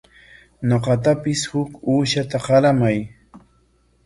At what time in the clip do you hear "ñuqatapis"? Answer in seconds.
0.69-1.41